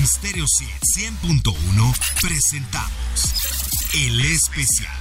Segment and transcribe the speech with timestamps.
[0.00, 3.34] En Stereo 100.1 presentamos
[3.92, 4.96] El Especial.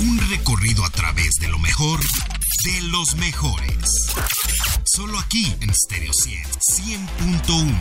[0.00, 4.08] Un recorrido a través de lo mejor de los mejores.
[4.84, 7.76] Solo aquí en Stereo 100.1.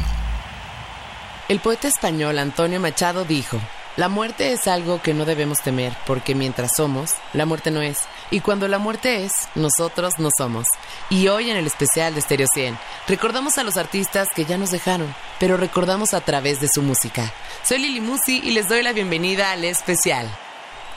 [1.47, 3.61] El poeta español Antonio Machado dijo,
[3.97, 7.97] la muerte es algo que no debemos temer, porque mientras somos, la muerte no es.
[8.29, 10.65] Y cuando la muerte es, nosotros no somos.
[11.09, 14.71] Y hoy en el especial de Stereo 100, recordamos a los artistas que ya nos
[14.71, 17.33] dejaron, pero recordamos a través de su música.
[17.63, 20.29] Soy Lili Musi y les doy la bienvenida al especial.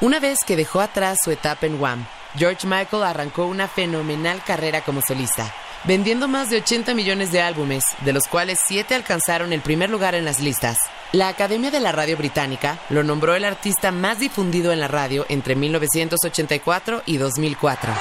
[0.01, 4.83] Una vez que dejó atrás su etapa en Wham, George Michael arrancó una fenomenal carrera
[4.83, 5.53] como solista
[5.85, 10.15] vendiendo más de 80 millones de álbumes, de los cuales 7 alcanzaron el primer lugar
[10.15, 10.79] en las listas.
[11.15, 15.25] La Academia de la Radio Británica lo nombró el artista más difundido en la radio
[15.29, 17.93] entre 1984 y 2004.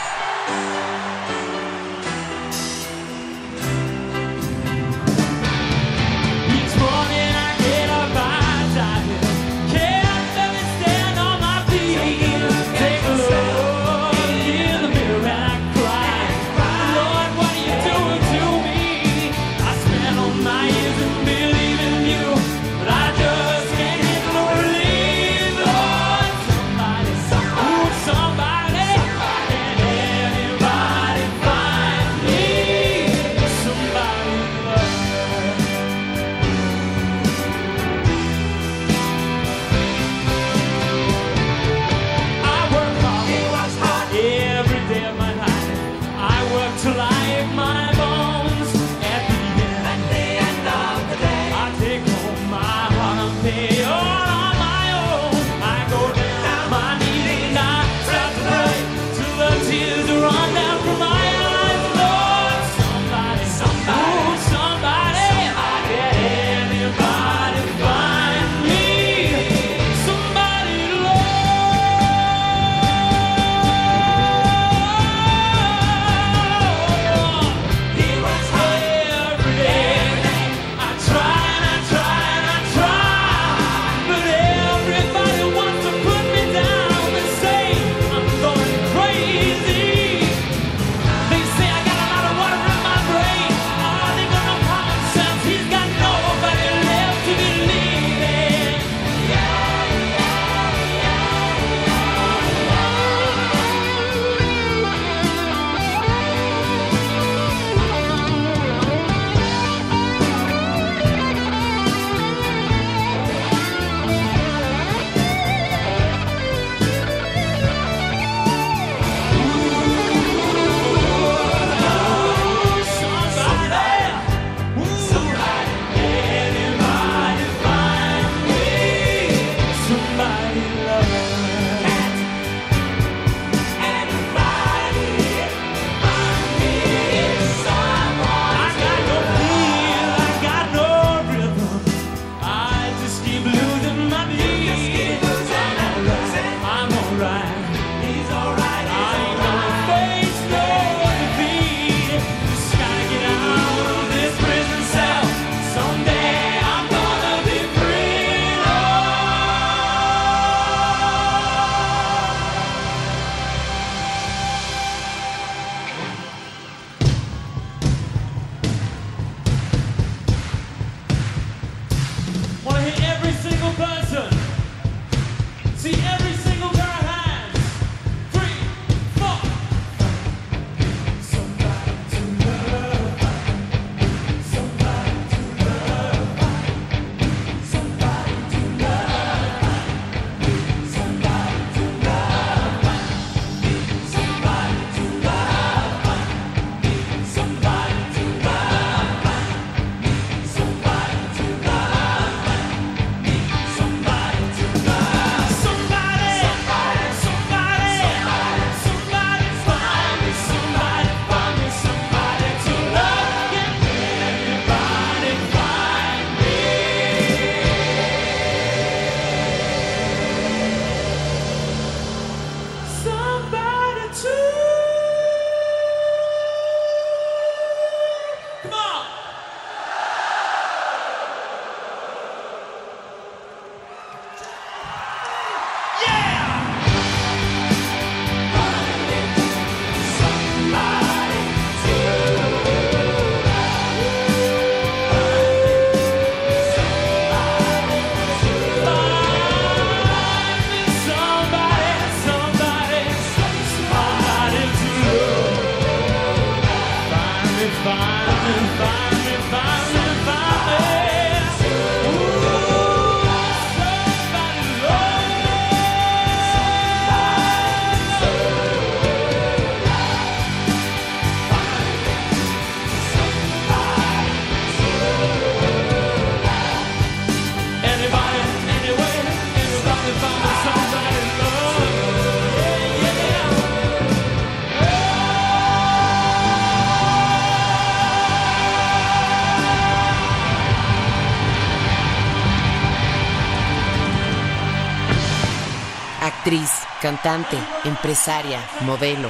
[297.03, 299.29] Cantante, empresaria, modelo.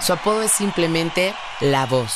[0.00, 2.14] Su apodo es simplemente La Voz.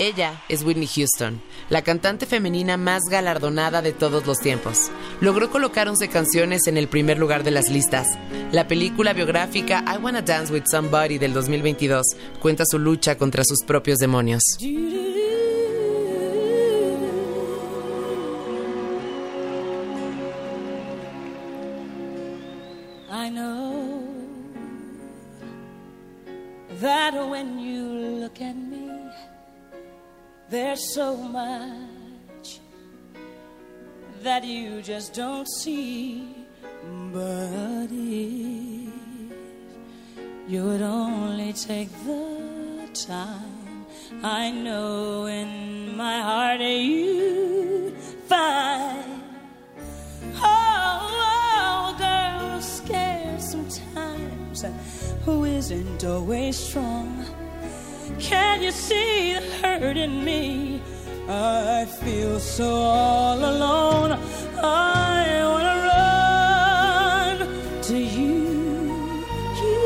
[0.00, 4.90] Ella es Whitney Houston, la cantante femenina más galardonada de todos los tiempos.
[5.20, 8.18] Logró colocar 11 canciones en el primer lugar de las listas.
[8.50, 12.04] La película biográfica I Wanna Dance with Somebody del 2022
[12.40, 14.42] cuenta su lucha contra sus propios demonios.
[30.72, 32.60] There's so much
[34.22, 36.34] that you just don't see.
[37.12, 38.90] But if
[40.48, 43.84] you would only take the time,
[44.22, 47.94] I know in my heart you
[48.26, 49.22] find.
[50.36, 51.00] Oh,
[51.60, 54.64] oh, girl, scared sometimes,
[55.26, 57.26] who isn't always strong.
[58.18, 60.80] Can you see the hurt in me?
[61.28, 64.18] I feel so all alone.
[64.62, 67.36] I wanna run
[67.82, 68.36] to you,
[69.62, 69.80] you.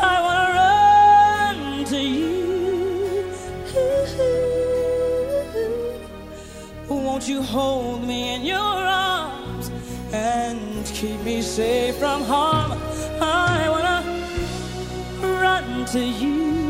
[0.00, 2.32] I wanna run to you.
[6.88, 9.70] Won't you hold me in your arms
[10.12, 12.72] and keep me safe from harm?
[13.20, 13.51] I
[15.86, 16.61] to you.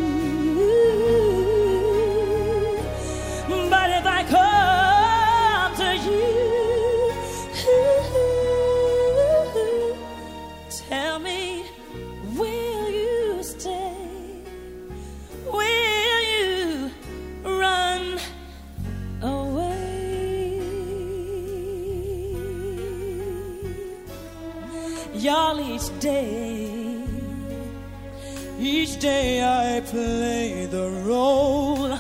[29.03, 31.93] Day I play the role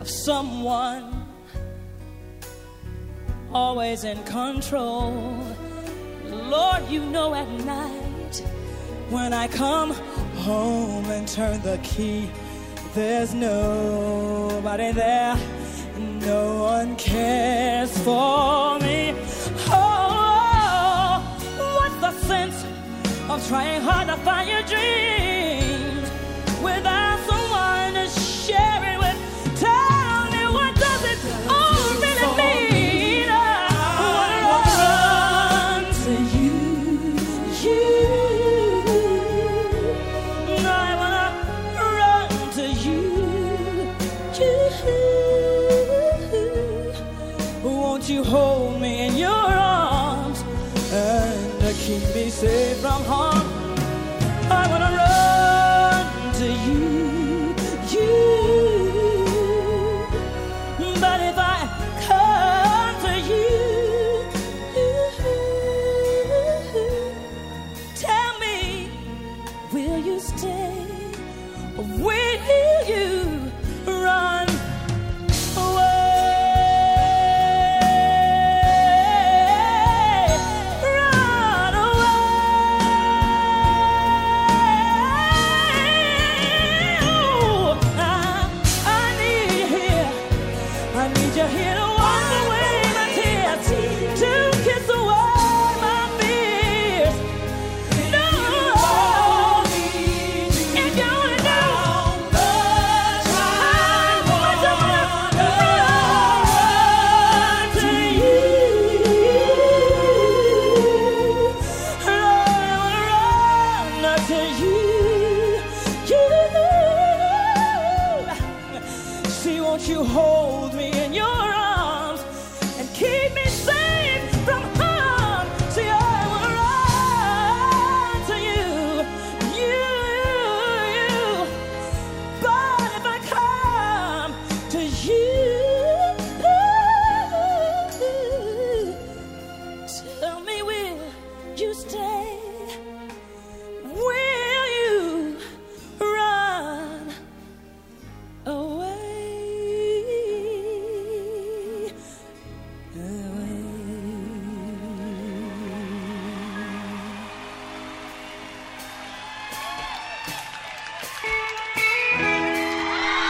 [0.00, 1.28] of someone
[3.52, 5.12] always in control.
[6.24, 8.36] Lord, you know at night
[9.10, 9.90] when I come
[10.48, 12.30] home and turn the key,
[12.94, 15.36] there's nobody there.
[16.22, 19.14] No one cares for me.
[19.68, 21.76] Oh, oh, oh.
[21.78, 22.64] what's the sense
[23.28, 25.33] of trying hard to find your dreams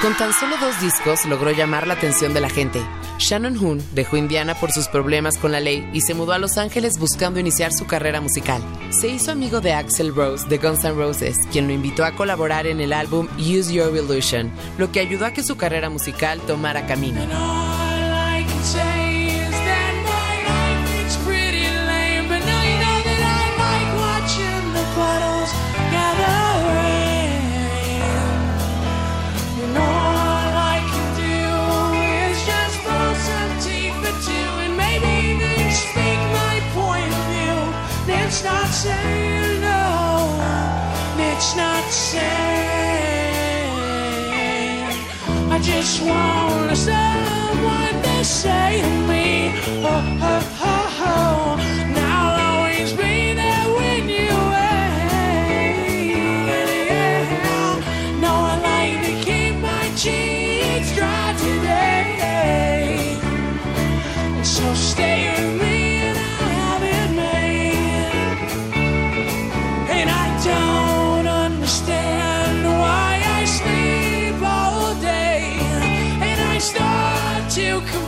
[0.05, 2.83] Con tan solo dos discos logró llamar la atención de la gente.
[3.17, 6.59] Shannon Hoon dejó Indiana por sus problemas con la ley y se mudó a Los
[6.59, 8.63] Ángeles buscando iniciar su carrera musical.
[8.91, 12.67] Se hizo amigo de Axel Rose de Guns N' Roses, quien lo invitó a colaborar
[12.67, 16.85] en el álbum Use Your Illusion, lo que ayudó a que su carrera musical tomara
[16.85, 17.64] camino.
[45.65, 49.51] Just want someone to say to me,
[49.83, 50.14] oh,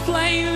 [0.06, 0.55] flame.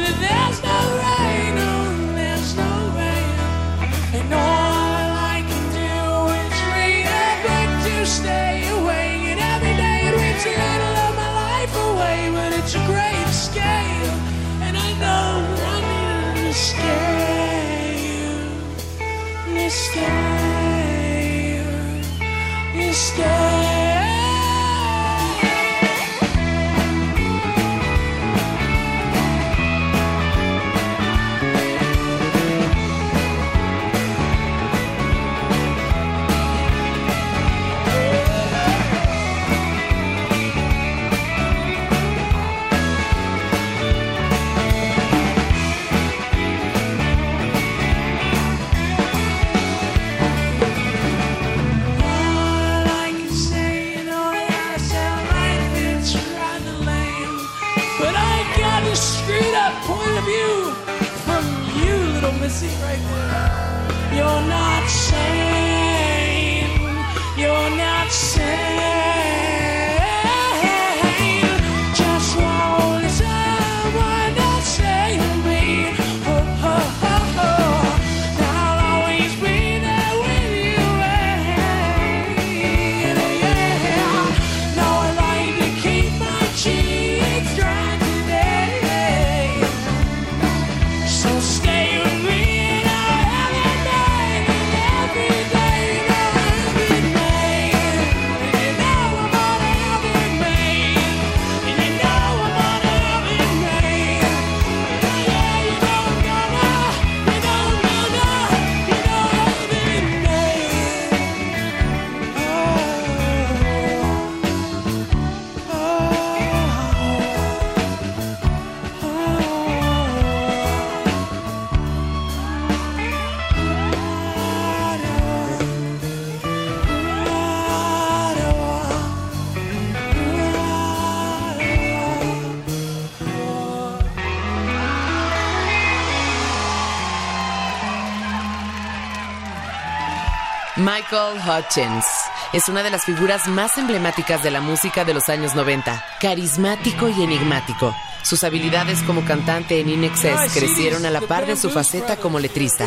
[141.10, 142.04] Michael Hutchins
[142.52, 146.04] es una de las figuras más emblemáticas de la música de los años 90.
[146.20, 147.96] Carismático y enigmático.
[148.22, 152.38] Sus habilidades como cantante en In Excess crecieron a la par de su faceta como
[152.38, 152.86] letrista.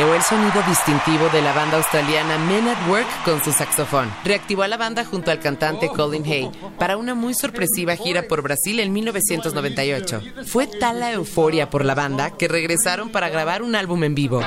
[0.00, 4.10] el sonido distintivo de la banda australiana Men at Work con su saxofón.
[4.24, 8.40] Reactivó a la banda junto al cantante Colin Hay para una muy sorpresiva gira por
[8.40, 10.22] Brasil en 1998.
[10.46, 14.40] Fue tal la euforia por la banda que regresaron para grabar un álbum en vivo.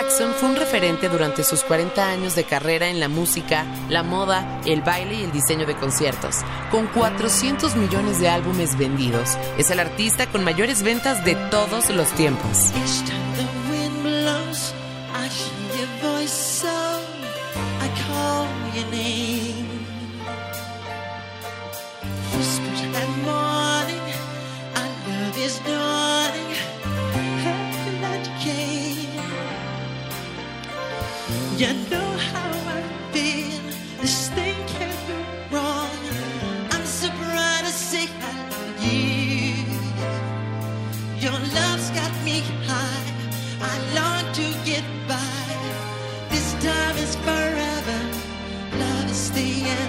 [0.00, 4.60] Jackson fue un referente durante sus 40 años de carrera en la música, la moda,
[4.64, 6.36] el baile y el diseño de conciertos.
[6.70, 12.12] Con 400 millones de álbumes vendidos, es el artista con mayores ventas de todos los
[12.12, 12.70] tiempos.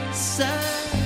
[0.08, 0.99] inside.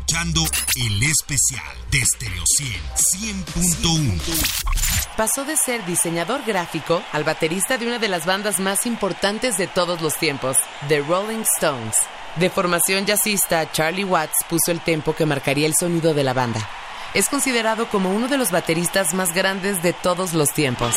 [0.00, 0.42] escuchando
[0.76, 5.16] el especial de Stereo 100 100.1.
[5.16, 9.66] Pasó de ser diseñador gráfico al baterista de una de las bandas más importantes de
[9.66, 10.56] todos los tiempos,
[10.88, 11.96] The Rolling Stones.
[12.36, 16.66] De formación jazzista, Charlie Watts puso el tempo que marcaría el sonido de la banda.
[17.12, 20.94] Es considerado como uno de los bateristas más grandes de todos los tiempos.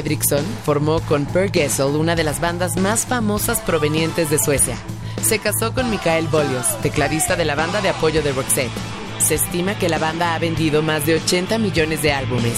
[0.00, 4.74] Fredriksson formó con Per Gessle una de las bandas más famosas provenientes de Suecia.
[5.22, 8.70] Se casó con Mikael Bolios, tecladista de la banda de apoyo de Roxette.
[9.18, 12.56] Se estima que la banda ha vendido más de 80 millones de álbumes.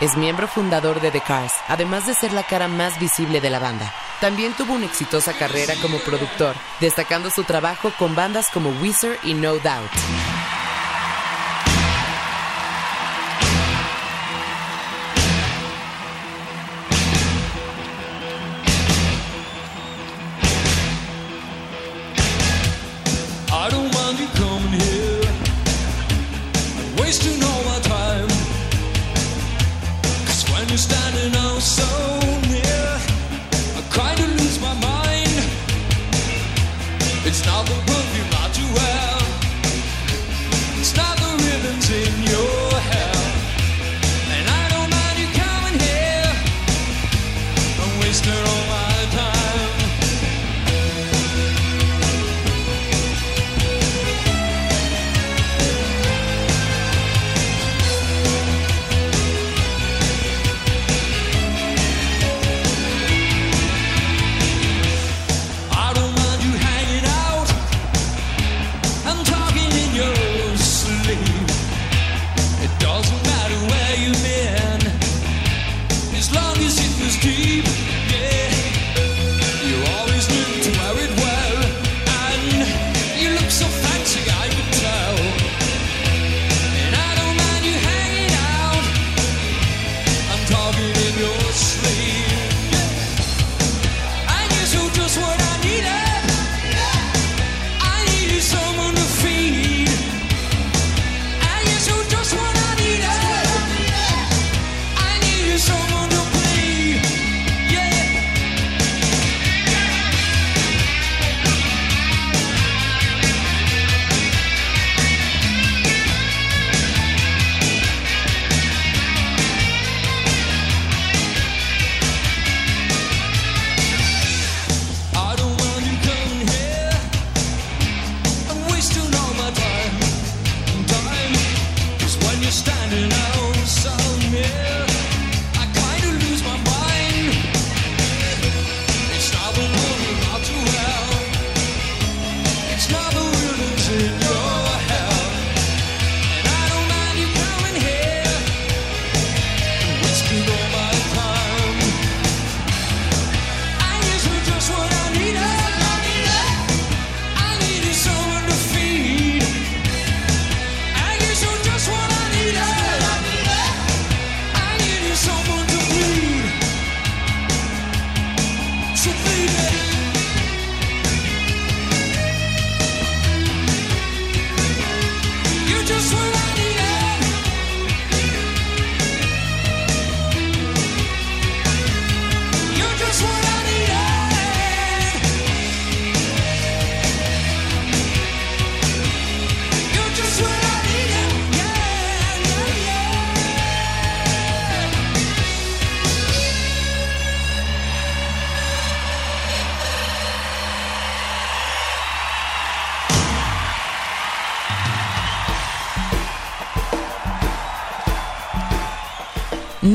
[0.00, 3.58] Es miembro fundador de The Cars, además de ser la cara más visible de la
[3.58, 3.92] banda.
[4.20, 9.34] También tuvo una exitosa carrera como productor, destacando su trabajo con bandas como Weezer y
[9.34, 10.33] No Doubt.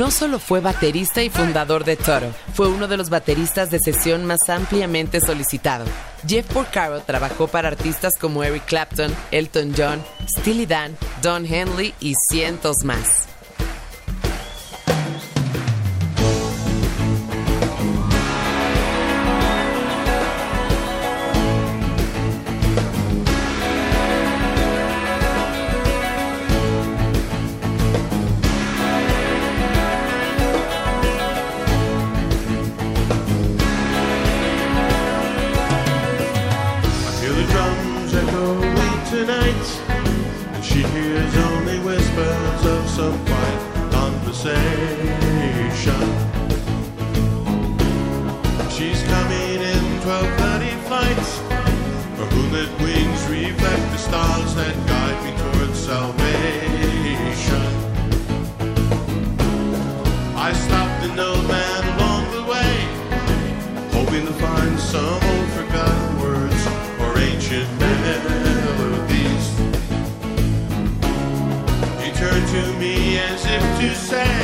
[0.09, 4.25] no solo fue baterista y fundador de Toro, fue uno de los bateristas de sesión
[4.25, 5.85] más ampliamente solicitado.
[6.27, 12.15] Jeff Porcaro trabajó para artistas como Eric Clapton, Elton John, Steely Dan, Don Henley y
[12.27, 13.27] cientos más.
[64.91, 66.67] some old forgotten words
[66.99, 69.45] or ancient melodies.
[72.03, 74.38] You turned to me as if to say.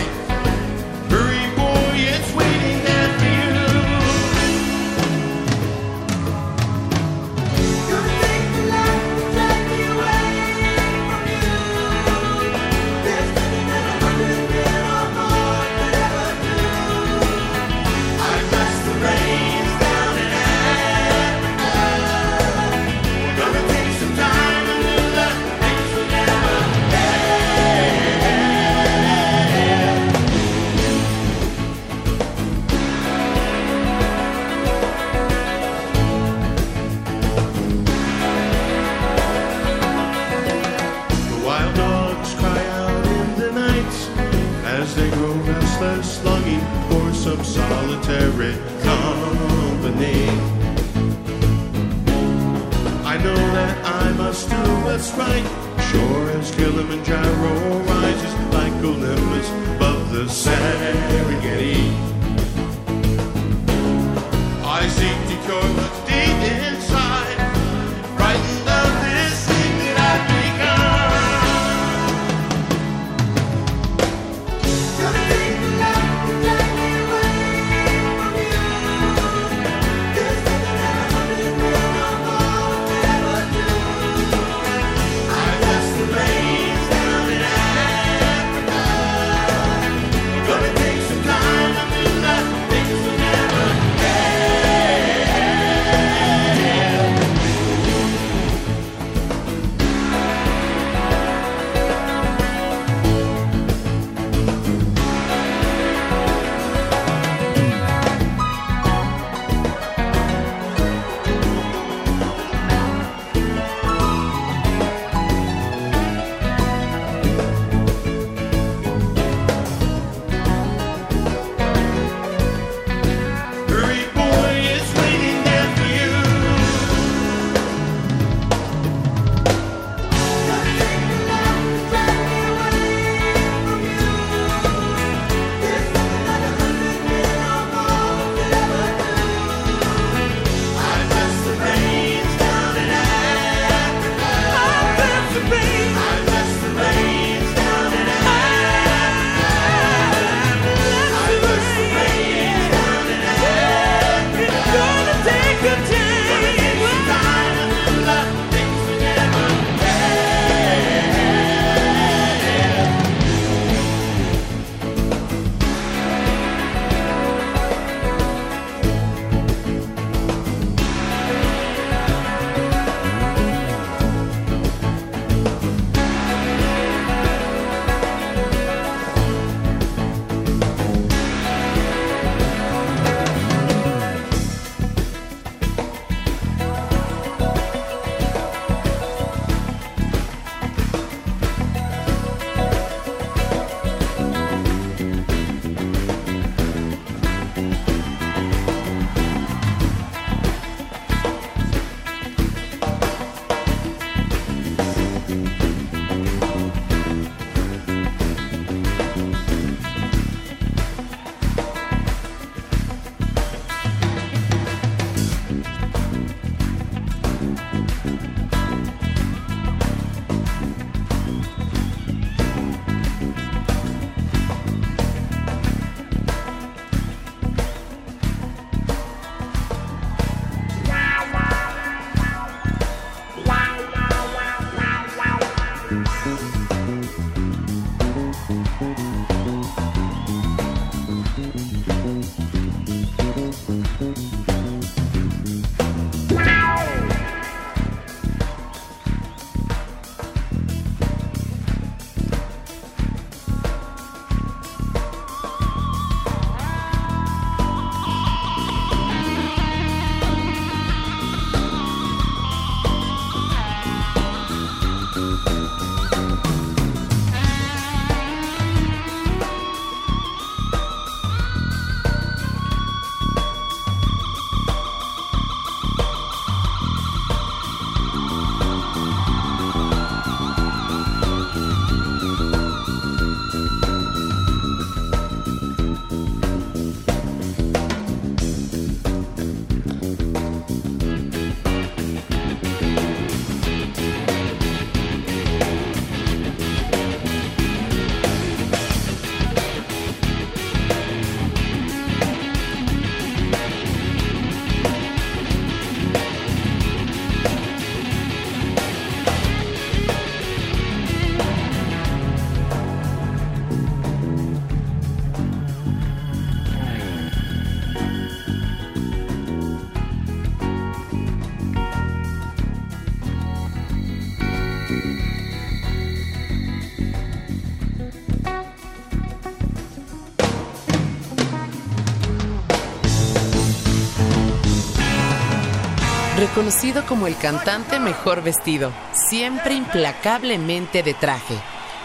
[336.65, 341.53] Reconocido como el cantante mejor vestido, siempre implacablemente de traje.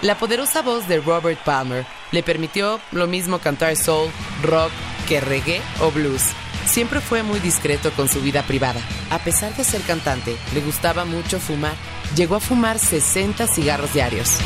[0.03, 4.11] La poderosa voz de Robert Palmer Le permitió lo mismo cantar soul,
[4.43, 4.71] rock,
[5.09, 6.33] que reggae o blues.
[6.67, 8.83] Siempre fue muy discreto con su vida privada.
[9.09, 11.73] A pesar de ser cantante, le gustaba mucho fumar.
[12.15, 14.41] Llegó a fumar 60 cigarros diarios.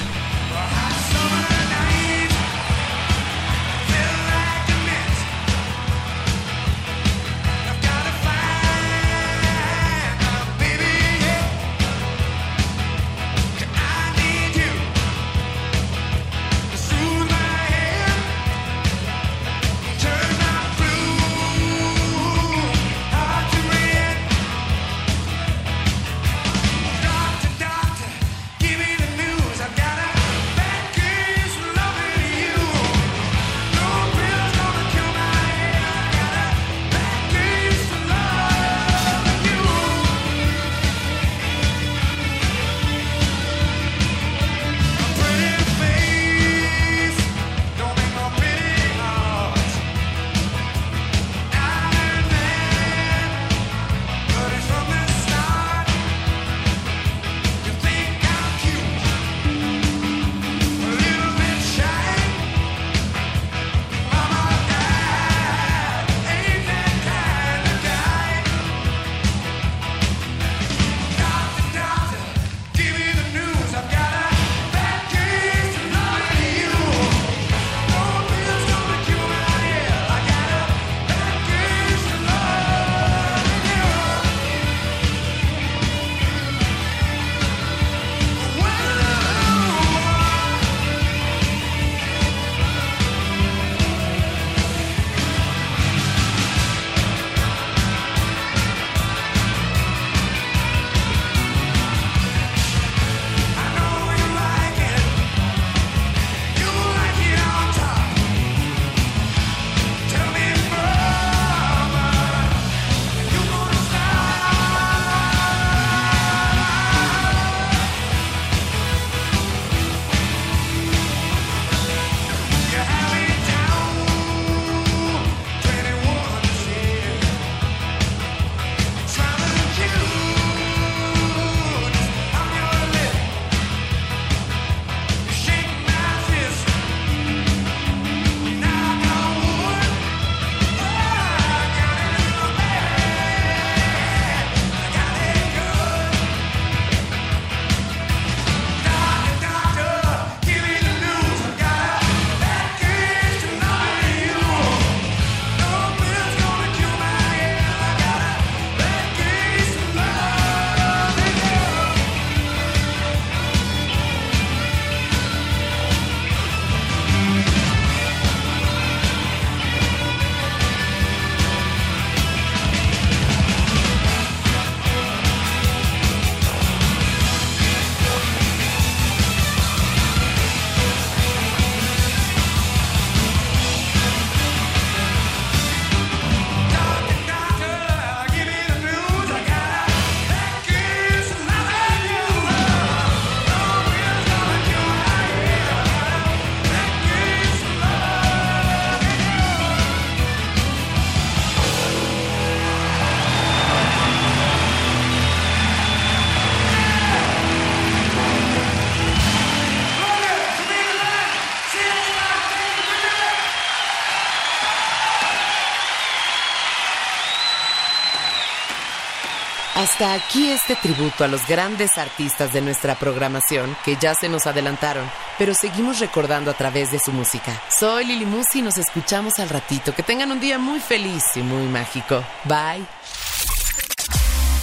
[219.95, 224.45] Hasta aquí este tributo a los grandes artistas de nuestra programación que ya se nos
[224.49, 227.63] adelantaron, pero seguimos recordando a través de su música.
[227.79, 229.95] Soy Lili Musi y nos escuchamos al ratito.
[229.95, 232.25] Que tengan un día muy feliz y muy mágico.
[232.43, 232.85] Bye.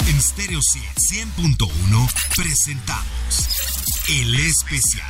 [0.09, 3.47] En Stereo 100.1 presentamos
[4.09, 5.07] El Especial.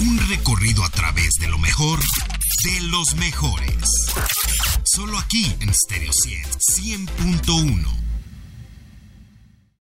[0.00, 4.12] Un recorrido a través de lo mejor de los mejores.
[4.84, 8.07] Solo aquí en Stereo 100.1.